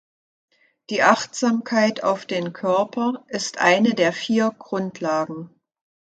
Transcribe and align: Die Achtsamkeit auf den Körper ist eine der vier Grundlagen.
Die 0.89 1.03
Achtsamkeit 1.03 2.01
auf 2.03 2.25
den 2.25 2.53
Körper 2.53 3.23
ist 3.27 3.59
eine 3.59 3.93
der 3.93 4.11
vier 4.13 4.49
Grundlagen. 4.57 5.51